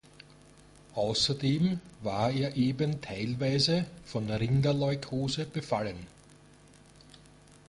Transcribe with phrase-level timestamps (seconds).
[0.95, 6.07] Außerdem war er eben teilweise von Rinderleukose befallen.